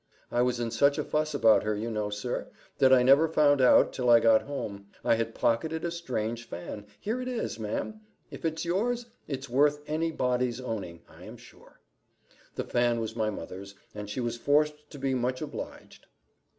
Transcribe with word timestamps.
"I 0.31 0.41
was 0.41 0.59
in 0.59 0.71
such 0.71 0.97
a 0.97 1.03
fuss 1.03 1.35
about 1.35 1.61
her, 1.61 1.75
you 1.75 1.91
know, 1.91 2.09
sir, 2.09 2.47
that 2.79 2.91
I 2.91 3.03
never 3.03 3.27
found 3.27 3.61
out, 3.61 3.93
till 3.93 4.09
I 4.09 4.19
got 4.19 4.41
home, 4.41 4.87
I 5.05 5.13
had 5.13 5.35
pocketed 5.35 5.85
a 5.85 5.91
strange 5.91 6.49
fan 6.49 6.87
here 6.99 7.21
it 7.21 7.27
is, 7.27 7.59
ma'am, 7.59 8.01
if 8.31 8.43
it 8.43 8.55
is 8.55 8.65
yours 8.65 9.05
it's 9.27 9.47
worth 9.47 9.79
any 9.85 10.11
body's 10.11 10.59
owning, 10.59 11.03
I 11.07 11.25
am 11.25 11.37
sure." 11.37 11.81
The 12.55 12.63
fan 12.63 12.99
was 12.99 13.15
my 13.15 13.29
mother's, 13.29 13.75
and 13.93 14.09
she 14.09 14.19
was 14.21 14.37
forced 14.37 14.89
to 14.89 14.97
be 14.97 15.13
much 15.13 15.39
obliged. 15.39 16.07